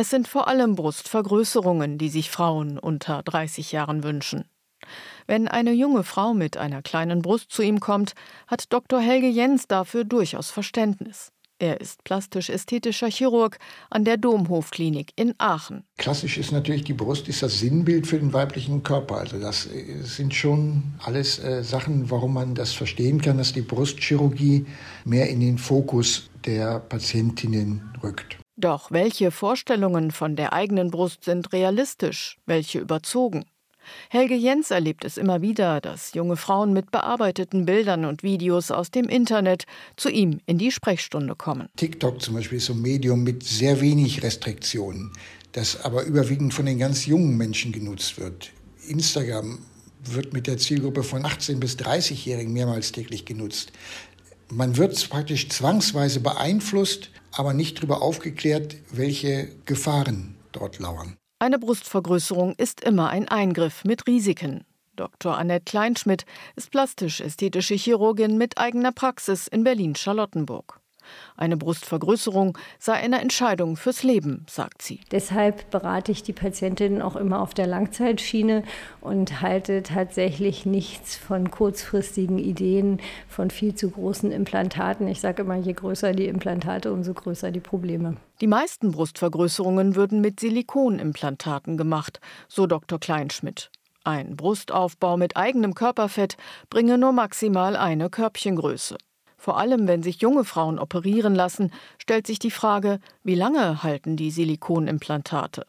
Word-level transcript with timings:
Es 0.00 0.08
sind 0.08 0.28
vor 0.28 0.48
allem 0.48 0.76
Brustvergrößerungen, 0.76 1.98
die 1.98 2.08
sich 2.08 2.30
Frauen 2.30 2.78
unter 2.78 3.22
30 3.22 3.70
Jahren 3.70 4.02
wünschen. 4.02 4.46
Wenn 5.26 5.46
eine 5.46 5.72
junge 5.72 6.04
Frau 6.04 6.32
mit 6.32 6.56
einer 6.56 6.80
kleinen 6.80 7.20
Brust 7.20 7.52
zu 7.52 7.60
ihm 7.60 7.80
kommt, 7.80 8.14
hat 8.46 8.72
Dr. 8.72 8.98
Helge 8.98 9.28
Jens 9.28 9.66
dafür 9.68 10.04
durchaus 10.04 10.50
Verständnis. 10.50 11.32
Er 11.58 11.82
ist 11.82 12.02
plastisch-ästhetischer 12.04 13.08
Chirurg 13.08 13.58
an 13.90 14.06
der 14.06 14.16
Domhofklinik 14.16 15.12
in 15.16 15.34
Aachen. 15.36 15.84
Klassisch 15.98 16.38
ist 16.38 16.50
natürlich 16.50 16.84
die 16.84 16.94
Brust 16.94 17.28
ist 17.28 17.42
das 17.42 17.58
Sinnbild 17.58 18.06
für 18.06 18.18
den 18.18 18.32
weiblichen 18.32 18.82
Körper. 18.82 19.16
Also 19.16 19.38
das 19.38 19.66
äh, 19.66 20.00
sind 20.00 20.34
schon 20.34 20.94
alles 21.00 21.38
äh, 21.40 21.62
Sachen, 21.62 22.10
warum 22.10 22.32
man 22.32 22.54
das 22.54 22.72
verstehen 22.72 23.20
kann, 23.20 23.36
dass 23.36 23.52
die 23.52 23.60
Brustchirurgie 23.60 24.64
mehr 25.04 25.28
in 25.28 25.40
den 25.40 25.58
Fokus 25.58 26.30
der 26.46 26.80
Patientinnen 26.80 27.82
rückt. 28.02 28.38
Doch 28.60 28.90
welche 28.90 29.30
Vorstellungen 29.30 30.10
von 30.10 30.36
der 30.36 30.52
eigenen 30.52 30.90
Brust 30.90 31.24
sind 31.24 31.54
realistisch, 31.54 32.38
welche 32.44 32.78
überzogen? 32.78 33.46
Helge 34.10 34.34
Jens 34.34 34.70
erlebt 34.70 35.06
es 35.06 35.16
immer 35.16 35.40
wieder, 35.40 35.80
dass 35.80 36.12
junge 36.12 36.36
Frauen 36.36 36.74
mit 36.74 36.90
bearbeiteten 36.90 37.64
Bildern 37.64 38.04
und 38.04 38.22
Videos 38.22 38.70
aus 38.70 38.90
dem 38.90 39.08
Internet 39.08 39.64
zu 39.96 40.10
ihm 40.10 40.40
in 40.44 40.58
die 40.58 40.70
Sprechstunde 40.70 41.34
kommen. 41.36 41.70
TikTok 41.76 42.20
zum 42.20 42.34
Beispiel 42.34 42.58
ist 42.58 42.68
ein 42.68 42.82
Medium 42.82 43.24
mit 43.24 43.42
sehr 43.42 43.80
wenig 43.80 44.22
Restriktionen, 44.22 45.10
das 45.52 45.82
aber 45.82 46.04
überwiegend 46.04 46.52
von 46.52 46.66
den 46.66 46.78
ganz 46.78 47.06
jungen 47.06 47.38
Menschen 47.38 47.72
genutzt 47.72 48.20
wird. 48.20 48.50
Instagram 48.86 49.58
wird 50.04 50.34
mit 50.34 50.46
der 50.46 50.58
Zielgruppe 50.58 51.02
von 51.02 51.24
18 51.24 51.60
bis 51.60 51.76
30-Jährigen 51.78 52.52
mehrmals 52.52 52.92
täglich 52.92 53.24
genutzt. 53.24 53.72
Man 54.50 54.76
wird 54.76 55.08
praktisch 55.10 55.48
zwangsweise 55.48 56.20
beeinflusst, 56.20 57.10
aber 57.32 57.52
nicht 57.52 57.78
darüber 57.78 58.02
aufgeklärt, 58.02 58.76
welche 58.90 59.48
Gefahren 59.64 60.36
dort 60.52 60.80
lauern. 60.80 61.16
Eine 61.38 61.58
Brustvergrößerung 61.58 62.54
ist 62.56 62.82
immer 62.82 63.10
ein 63.10 63.28
Eingriff 63.28 63.84
mit 63.84 64.06
Risiken. 64.06 64.64
Dr. 64.96 65.38
Annette 65.38 65.64
Kleinschmidt 65.64 66.26
ist 66.56 66.70
plastisch-ästhetische 66.70 67.74
Chirurgin 67.74 68.36
mit 68.36 68.58
eigener 68.58 68.92
Praxis 68.92 69.46
in 69.46 69.64
Berlin-Charlottenburg. 69.64 70.79
Eine 71.36 71.56
Brustvergrößerung 71.56 72.58
sei 72.78 72.94
eine 72.94 73.20
Entscheidung 73.20 73.76
fürs 73.76 74.02
Leben, 74.02 74.44
sagt 74.48 74.82
sie. 74.82 75.00
Deshalb 75.10 75.70
berate 75.70 76.12
ich 76.12 76.22
die 76.22 76.32
Patientinnen 76.32 77.02
auch 77.02 77.16
immer 77.16 77.40
auf 77.40 77.54
der 77.54 77.66
Langzeitschiene 77.66 78.62
und 79.00 79.40
halte 79.40 79.82
tatsächlich 79.82 80.66
nichts 80.66 81.16
von 81.16 81.50
kurzfristigen 81.50 82.38
Ideen, 82.38 83.00
von 83.28 83.50
viel 83.50 83.74
zu 83.74 83.90
großen 83.90 84.32
Implantaten. 84.32 85.08
Ich 85.08 85.20
sage 85.20 85.42
immer, 85.42 85.56
je 85.56 85.72
größer 85.72 86.12
die 86.12 86.26
Implantate, 86.26 86.92
umso 86.92 87.14
größer 87.14 87.50
die 87.50 87.60
Probleme. 87.60 88.16
Die 88.40 88.46
meisten 88.46 88.92
Brustvergrößerungen 88.92 89.96
würden 89.96 90.20
mit 90.20 90.40
Silikonimplantaten 90.40 91.76
gemacht, 91.76 92.20
so 92.48 92.66
Dr. 92.66 92.98
Kleinschmidt. 92.98 93.70
Ein 94.02 94.34
Brustaufbau 94.34 95.18
mit 95.18 95.36
eigenem 95.36 95.74
Körperfett 95.74 96.36
bringe 96.70 96.96
nur 96.96 97.12
maximal 97.12 97.76
eine 97.76 98.08
Körbchengröße. 98.08 98.96
Vor 99.40 99.56
allem, 99.56 99.88
wenn 99.88 100.02
sich 100.02 100.20
junge 100.20 100.44
Frauen 100.44 100.78
operieren 100.78 101.34
lassen, 101.34 101.72
stellt 101.96 102.26
sich 102.26 102.38
die 102.38 102.50
Frage, 102.50 103.00
wie 103.24 103.34
lange 103.34 103.82
halten 103.82 104.14
die 104.14 104.30
Silikonimplantate? 104.30 105.64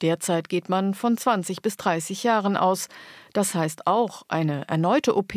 Derzeit 0.00 0.48
geht 0.48 0.68
man 0.68 0.94
von 0.94 1.18
20 1.18 1.60
bis 1.60 1.76
30 1.76 2.22
Jahren 2.22 2.56
aus. 2.56 2.88
Das 3.32 3.56
heißt 3.56 3.88
auch, 3.88 4.22
eine 4.28 4.68
erneute 4.68 5.16
OP 5.16 5.34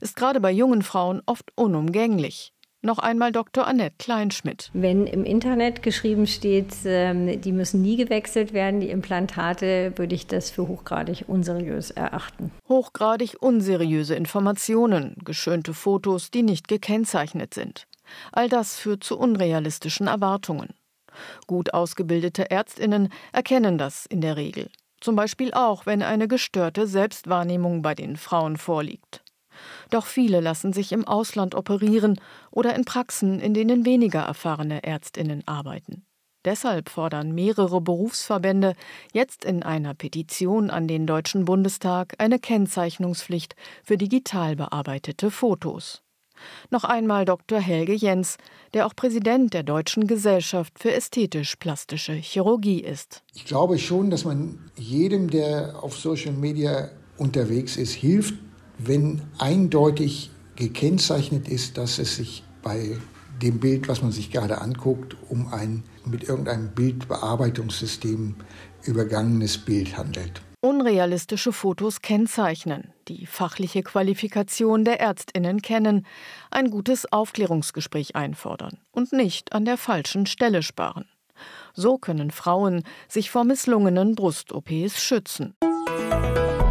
ist 0.00 0.16
gerade 0.16 0.38
bei 0.38 0.50
jungen 0.50 0.82
Frauen 0.82 1.22
oft 1.24 1.50
unumgänglich. 1.54 2.52
Noch 2.82 2.98
einmal 2.98 3.30
Dr. 3.30 3.66
Annette 3.66 3.96
Kleinschmidt. 3.98 4.70
Wenn 4.72 5.06
im 5.06 5.24
Internet 5.24 5.82
geschrieben 5.82 6.26
steht, 6.26 6.74
ähm, 6.86 7.38
die 7.40 7.52
müssen 7.52 7.82
nie 7.82 7.96
gewechselt 7.96 8.54
werden, 8.54 8.80
die 8.80 8.88
Implantate, 8.88 9.92
würde 9.96 10.14
ich 10.14 10.26
das 10.26 10.50
für 10.50 10.66
hochgradig 10.66 11.24
unseriös 11.26 11.90
erachten. 11.90 12.50
Hochgradig 12.68 13.36
unseriöse 13.40 14.14
Informationen, 14.14 15.16
geschönte 15.24 15.74
Fotos, 15.74 16.30
die 16.30 16.42
nicht 16.42 16.68
gekennzeichnet 16.68 17.52
sind. 17.52 17.86
All 18.32 18.48
das 18.48 18.78
führt 18.78 19.04
zu 19.04 19.18
unrealistischen 19.18 20.06
Erwartungen. 20.06 20.70
Gut 21.46 21.74
ausgebildete 21.74 22.50
Ärztinnen 22.50 23.10
erkennen 23.32 23.76
das 23.76 24.06
in 24.06 24.22
der 24.22 24.36
Regel. 24.36 24.70
Zum 25.00 25.16
Beispiel 25.16 25.52
auch, 25.52 25.84
wenn 25.84 26.02
eine 26.02 26.28
gestörte 26.28 26.86
Selbstwahrnehmung 26.86 27.82
bei 27.82 27.94
den 27.94 28.16
Frauen 28.16 28.56
vorliegt. 28.56 29.22
Doch 29.90 30.06
viele 30.06 30.40
lassen 30.40 30.72
sich 30.72 30.92
im 30.92 31.06
Ausland 31.06 31.54
operieren 31.54 32.20
oder 32.50 32.74
in 32.74 32.84
Praxen, 32.84 33.40
in 33.40 33.54
denen 33.54 33.84
weniger 33.84 34.20
erfahrene 34.20 34.84
Ärztinnen 34.84 35.42
arbeiten. 35.46 36.04
Deshalb 36.44 36.88
fordern 36.88 37.32
mehrere 37.32 37.82
Berufsverbände 37.82 38.74
jetzt 39.12 39.44
in 39.44 39.62
einer 39.62 39.92
Petition 39.92 40.70
an 40.70 40.88
den 40.88 41.06
Deutschen 41.06 41.44
Bundestag 41.44 42.14
eine 42.16 42.38
Kennzeichnungspflicht 42.38 43.56
für 43.84 43.98
digital 43.98 44.56
bearbeitete 44.56 45.30
Fotos. 45.30 46.02
Noch 46.70 46.84
einmal 46.84 47.26
Dr. 47.26 47.60
Helge 47.60 47.92
Jens, 47.92 48.38
der 48.72 48.86
auch 48.86 48.96
Präsident 48.96 49.52
der 49.52 49.62
Deutschen 49.62 50.06
Gesellschaft 50.06 50.78
für 50.78 50.92
ästhetisch-plastische 50.92 52.14
Chirurgie 52.14 52.80
ist. 52.80 53.22
Ich 53.34 53.44
glaube 53.44 53.78
schon, 53.78 54.08
dass 54.08 54.24
man 54.24 54.70
jedem, 54.76 55.28
der 55.28 55.82
auf 55.82 55.98
Social 55.98 56.32
Media 56.32 56.90
unterwegs 57.18 57.76
ist, 57.76 57.92
hilft, 57.92 58.34
wenn 58.86 59.22
eindeutig 59.38 60.30
gekennzeichnet 60.56 61.48
ist, 61.48 61.78
dass 61.78 61.98
es 61.98 62.16
sich 62.16 62.42
bei 62.62 62.96
dem 63.42 63.58
Bild, 63.60 63.88
was 63.88 64.02
man 64.02 64.12
sich 64.12 64.30
gerade 64.30 64.60
anguckt, 64.60 65.16
um 65.28 65.48
ein 65.52 65.82
mit 66.04 66.24
irgendeinem 66.24 66.70
Bildbearbeitungssystem 66.70 68.34
übergangenes 68.84 69.58
Bild 69.58 69.96
handelt. 69.96 70.42
Unrealistische 70.62 71.52
Fotos 71.52 72.02
kennzeichnen, 72.02 72.92
die 73.08 73.24
fachliche 73.24 73.82
Qualifikation 73.82 74.84
der 74.84 75.00
Ärztinnen 75.00 75.62
kennen, 75.62 76.06
ein 76.50 76.70
gutes 76.70 77.10
Aufklärungsgespräch 77.10 78.14
einfordern 78.14 78.78
und 78.92 79.12
nicht 79.12 79.54
an 79.54 79.64
der 79.64 79.78
falschen 79.78 80.26
Stelle 80.26 80.62
sparen. 80.62 81.06
So 81.72 81.96
können 81.96 82.30
Frauen 82.30 82.82
sich 83.08 83.30
vor 83.30 83.44
misslungenen 83.44 84.14
Brust-OPs 84.14 85.02
schützen. 85.02 85.54